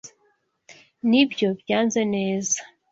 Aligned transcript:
Nibyo, 1.09 1.47
byagenze 1.61 2.01
neza. 2.15 2.59